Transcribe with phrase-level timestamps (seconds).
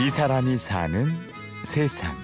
[0.00, 1.06] 이 사람이 사는
[1.64, 2.14] 세상.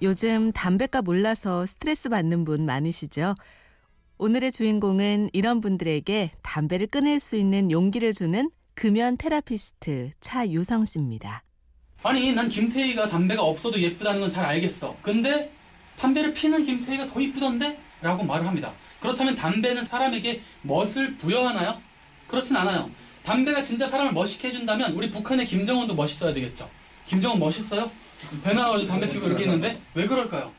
[0.00, 3.34] 요즘 담배값 올라서 스트레스 받는 분 많으시죠?
[4.16, 11.42] 오늘의 주인공은 이런 분들에게 담배를 끊을 수 있는 용기를 주는 금연 테라피스트 차유성 씨입니다.
[12.02, 14.96] 아니 난 김태희가 담배가 없어도 예쁘다는 건 잘 알겠어.
[15.02, 15.50] 근데
[15.98, 17.78] 담배를 피는 김태희가 더 이쁘던데?
[18.00, 18.72] 라고 말을 합니다.
[19.00, 21.78] 그렇다면 담배는 사람에게 멋을 부여하나요?
[22.28, 22.90] 그렇진 않아요.
[23.24, 26.68] 담배가 진짜 사람을 멋있게 해준다면 우리 북한의 김정은도 멋있어야 되겠죠.
[27.06, 27.90] 김정은 멋있어요?
[28.42, 30.52] 배 나와가지고 담배 피고 이렇게 있는데 왜 그럴까요?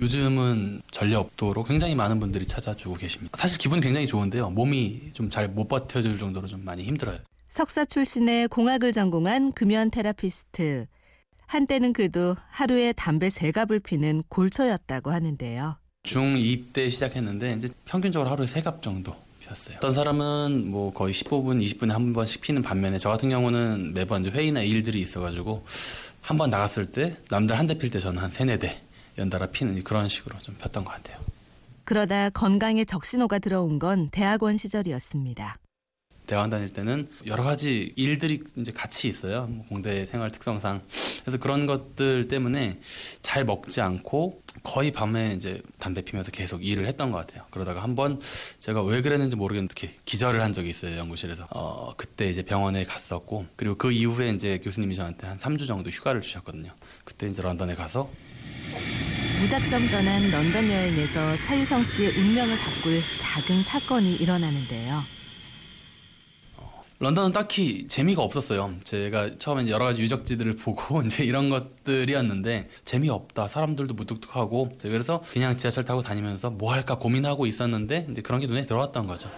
[0.00, 3.36] 요즘은 전례 없도록 굉장히 많은 분들이 찾아주고 계십니다.
[3.36, 4.50] 사실 기분 굉장히 좋은데요.
[4.50, 7.18] 몸이 좀 잘 못 버텨줄 정도로 좀 많이 힘들어요.
[7.48, 10.86] 석사 출신의 공학을 전공한 금연 테라피스트.
[11.46, 15.76] 한때는 그도 하루에 담배 세 갑을 피는 골초였다고 하는데요.
[16.04, 19.76] 중2 때 시작했는데 이제 평균적으로 하루에 세 갑 정도 피웠어요.
[19.78, 24.30] 어떤 사람은 뭐 거의 15분, 20분에 한 번씩 피는 반면에 저 같은 경우는 매번 이제
[24.30, 25.64] 회의나 일들이 있어가지고
[26.20, 28.78] 한 번 나갔을 때 남들 한 대 필 때 저는 한 세네 대
[29.16, 31.18] 연달아 피는 그런 식으로 좀 폈던 것 같아요.
[31.84, 35.56] 그러다 건강에 적신호가 들어온 건 대학원 시절이었습니다.
[36.28, 39.46] 대학원 다닐 때는 여러 가지 일들이 이제 같이 있어요.
[39.46, 40.82] 뭐 공대 생활 특성상.
[41.22, 42.78] 그래서 그런 것들 때문에
[43.22, 47.44] 잘 먹지 않고 거의 밤에 이제 담배 피면서 계속 일을 했던 것 같아요.
[47.50, 48.20] 그러다가 한 번
[48.60, 50.96] 제가 왜 그랬는지 모르겠는데 이렇게 기절을 한 적이 있어요.
[50.98, 51.48] 연구실에서.
[51.50, 56.20] 어, 그때 이제 병원에 갔었고 그리고 그 이후에 이제 교수님이 저한테 한 3주 정도 휴가를
[56.20, 56.70] 주셨거든요.
[57.04, 58.08] 그때 이제 런던에 가서
[59.40, 65.02] 무작정 떠난 런던 여행에서 차유성 씨의 운명을 바꿀 작은 사건이 일어나는데요.
[67.00, 68.74] 런던은 딱히 재미가 없었어요.
[68.82, 73.46] 제가 처음에 여러 가지 유적지들을 보고 이제 이런 것들이었는데 재미없다.
[73.46, 78.66] 사람들도 무뚝뚝하고 그래서 그냥 지하철 타고 다니면서 뭐 할까 고민하고 있었는데 이제 그런 게 눈에
[78.66, 79.30] 들어왔던 거죠.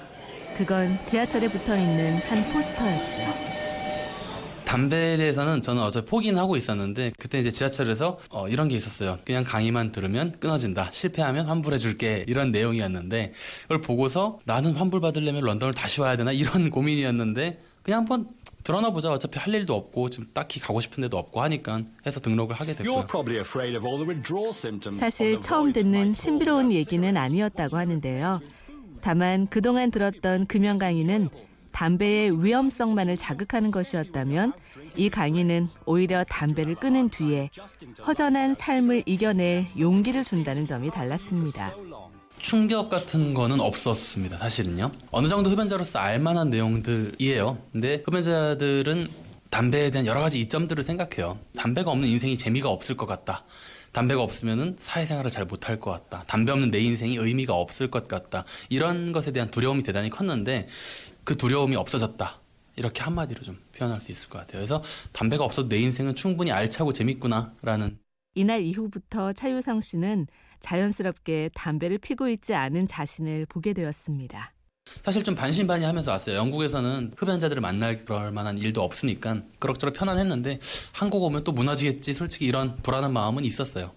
[0.57, 3.59] 그건 지하철에 붙어 있는 한 포스터였죠.
[4.71, 9.19] 담배에 대해서는 저는 어차피 포기는 하고 있었는데 그때 이제 지하철에서 어, 이런 게 있었어요.
[9.25, 10.91] 그냥 강의만 들으면 끊어진다.
[10.93, 12.25] 실패하면 환불해줄게.
[12.29, 13.33] 이런 내용이었는데
[13.63, 18.29] 그걸 보고서 나는 환불 받으려면 런던을 다시 와야 되나 이런 고민이었는데 그냥 한번
[18.63, 19.11] 들어나 보자.
[19.11, 23.07] 어차피 할 일도 없고 지금 딱히 가고 싶은 데도 없고 하니까 해서 등록을 하게 됐고요.
[24.95, 28.41] 사실 처음 듣는 신비로운 얘기는 아니었다고 하는데요.
[29.01, 31.29] 다만 그동안 들었던 금연 강의는
[31.73, 34.53] 담배의 위험성만을 자극하는 것이었다면
[34.97, 37.51] 이 강의는 오히려 담배를 끊은 뒤에
[38.07, 41.75] 허전한 삶을 이겨낼 용기를 준다는 점이 달랐습니다.
[42.39, 44.39] 충격 같은 거는 없었습니다.
[44.39, 44.91] 사실은요.
[45.11, 47.59] 어느 정도 흡연자로서 알만한 내용들이에요.
[47.73, 49.09] 근데 흡연자들은
[49.51, 51.39] 담배에 대한 여러 가지 이점들을 생각해요.
[51.57, 53.45] 담배가 없는 인생이 재미가 없을 것 같다.
[53.93, 56.25] 담배가 없으면 사회생활을 잘 못할 것 같다.
[56.29, 58.45] 담배 없는 내 인생이 의미가 없을 것 같다.
[58.69, 60.69] 이런 것에 대한 두려움이 대단히 컸는데
[61.25, 62.41] 그 두려움이 없어졌다.
[62.77, 64.61] 이렇게 한마디로 좀 표현할 수 있을 것 같아요.
[64.61, 64.83] 그래서
[65.13, 67.99] 담배가 없어도 내 인생은 충분히 알차고 재밌구나라는.
[68.35, 70.27] 이날 이후부터 차유성 씨는
[70.61, 74.53] 자연스럽게 담배를 피고 있지 않은 자신을 보게 되었습니다.
[75.03, 76.37] 사실 좀 반신반의 하면서 왔어요.
[76.37, 80.59] 영국에서는 흡연자들을 만날 그럴 만한 일도 없으니까 그럭저럭 편안했는데
[80.93, 82.15] 한국 오면 또 무너지겠지.
[82.15, 83.93] 솔직히 이런 불안한 마음은 있었어요.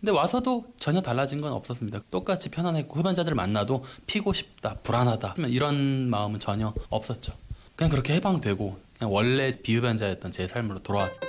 [0.00, 2.02] 근데 와서도 전혀 달라진 건 없었습니다.
[2.10, 7.32] 똑같이 편안했고 흡연자들을 만나도 피고 싶다, 불안하다 이런 마음은 전혀 없었죠.
[7.74, 11.20] 그냥 그렇게 해방되고 그냥 원래 비흡연자였던 제 삶으로 돌아왔죠.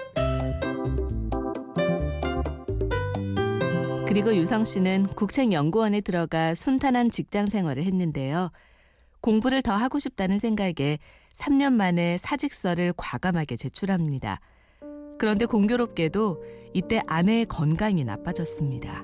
[4.07, 8.51] 그리고 유성 씨는 국책연구원에 들어가 순탄한 직장 생활을 했는데요.
[9.22, 10.97] 공부를 더 하고 싶다는 생각에
[11.34, 14.40] 3년 만에 사직서를 과감하게 제출합니다.
[15.19, 16.44] 그런데 공교롭게도
[16.74, 19.03] 이때 아내의 건강이 나빠졌습니다.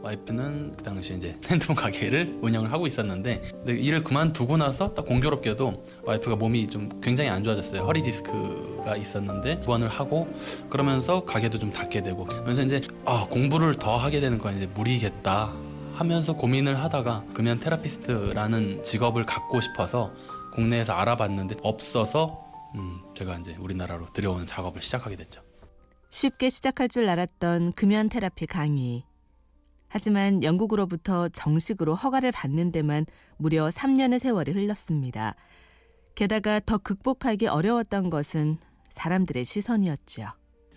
[0.00, 6.36] 와이프는 그 당시에 이제 핸드폰 가게를 운영을 하고 있었는데 일을 그만두고 나서 딱 공교롭게도 와이프가
[6.36, 7.82] 몸이 좀 굉장히 안 좋아졌어요.
[7.82, 10.32] 허리 디스크가 있었는데 입원을 하고
[10.70, 15.52] 그러면서 가게도 좀 닫게 되고 그래서 이제 아, 공부를 더 하게 되는 건 이제 무리겠다
[15.94, 20.12] 하면서 고민을 하다가 금연 테라피스트라는 직업을 갖고 싶어서
[20.52, 22.44] 국내에서 알아봤는데 없어서
[22.76, 25.40] 음, 제가 이제 우리나라로 들여오는 작업을 시작하게 됐죠.
[26.10, 29.04] 쉽게 시작할 줄 알았던 금연 테라피 강의.
[29.88, 33.06] 하지만 영국으로부터 정식으로 허가를 받는 데만
[33.36, 35.34] 무려 3년의 세월이 흘렀습니다.
[36.14, 38.58] 게다가 더 극복하기 어려웠던 것은
[38.88, 40.26] 사람들의 시선이었죠.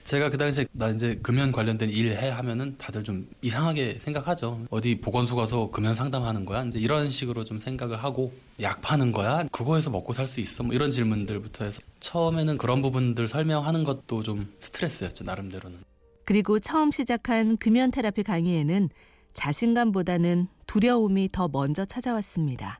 [0.03, 4.65] 제가 그 당시에 나 이제 금연 관련된 일 해 하면은 다들 좀 이상하게 생각하죠.
[4.69, 6.63] 어디 보건소 가서 금연 상담하는 거야?
[6.63, 9.43] 이제 이런 식으로 좀 생각을 하고 약 파는 거야?
[9.51, 10.63] 그거에서 먹고 살 수 있어?
[10.63, 15.79] 뭐 이런 질문들부터 해서 처음에는 그런 부분들 설명하는 것도 좀 스트레스였죠, 나름대로는.
[16.25, 18.89] 그리고 처음 시작한 금연 테라피 강의에는
[19.33, 22.79] 자신감보다는 두려움이 더 먼저 찾아왔습니다.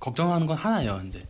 [0.00, 1.02] 걱정하는 건 하나예요.
[1.06, 1.26] 이제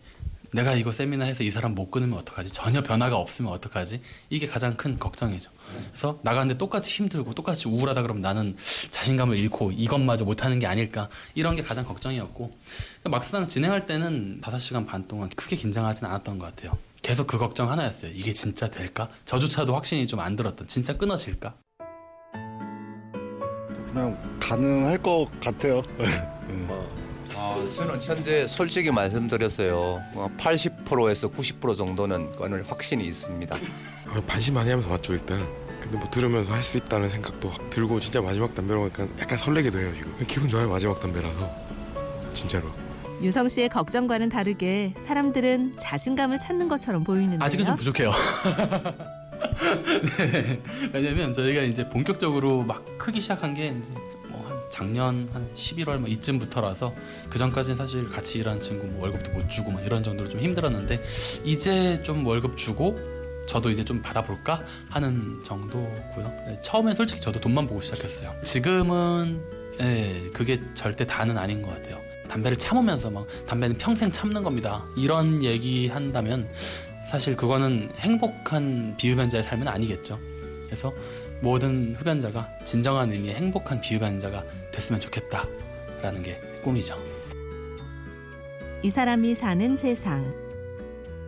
[0.53, 2.51] 내가 이거 세미나 해서 이 사람 못 끊으면 어떡하지?
[2.51, 4.01] 전혀 변화가 없으면 어떡하지?
[4.31, 5.51] 이게 가장 큰 걱정이죠.
[5.91, 8.57] 그래서 나가는데 똑같이 힘들고 똑같이 우울하다 그러면 나는
[8.91, 12.57] 자신감을 잃고 이것마저 못하는 게 아닐까 이런 게 가장 걱정이었고
[13.05, 16.79] 막상 진행할 때는 5시간 반 동안 크게 긴장하진 않았던 것 같아요.
[17.05, 18.11] 계속 그 걱정 하나였어요.
[18.15, 19.11] 이게 진짜 될까?
[19.27, 21.55] 저조차도 확신이 좀 안 들었던 진짜 끊어질까?
[23.93, 25.83] 그냥 가능할 것 같아요.
[27.37, 30.03] 아, 저는 현재 솔직히 말씀드렸어요.
[30.39, 33.55] 80%에서 90% 정도는 끊을 확신이 있습니다.
[33.55, 35.47] 아, 반신 많이 하면서 왔죠 일단
[35.83, 39.93] 근데 뭐 들으면서 할 수 있다는 생각도 들고 진짜 마지막 담배로 약간 약간 설레기도 해요
[39.95, 41.51] 지금 기분 좋아요 마지막 담배라서
[42.33, 42.71] 진짜로
[43.25, 47.41] 유성 씨의 걱정과는 다르게 사람들은 자신감을 찾는 것처럼 보이는데요.
[47.43, 48.12] 아직은 좀 부족해요.
[50.31, 50.61] 네.
[50.93, 53.91] 왜냐면 저희가 이제 본격적으로 막 크기 시작한 게 이제
[54.29, 56.94] 뭐 한 작년 한 11월 뭐 이쯤부터라서
[57.31, 61.03] 그 전까지는 사실 같이 일하는 친구 뭐 월급도 못 주고 막 이런 정도로 좀 힘들었는데
[61.44, 62.99] 이제 좀 월급 주고
[63.47, 66.29] 저도 이제 좀 받아볼까 하는 정도고요.
[66.47, 68.35] 네, 처음엔 솔직히 저도 돈만 보고 시작했어요.
[68.43, 69.41] 지금은
[69.81, 71.99] 예, 그게 절대 다는 아닌 것 같아요.
[72.35, 74.85] 담배를 참으면서 막 담배는 평생 참는 겁니다.
[74.97, 76.49] 이런 얘기 한다면
[77.09, 80.19] 사실 그거는 행복한 비흡연자의 삶은 아니겠죠.
[80.67, 80.93] 그래서
[81.41, 87.01] 모든 흡연자가 진정한 의미의 행복한 비흡연자가 됐으면 좋겠다라는 게 꿈이죠.
[88.83, 90.35] 이 사람이 사는 세상.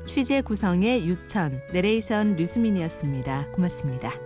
[0.06, 3.48] 취재 구성의 유천, 내레이션 류수민이었습니다.
[3.52, 4.25] 고맙습니다.